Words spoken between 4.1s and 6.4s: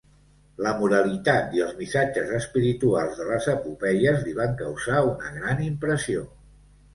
li van causar una gran impressió.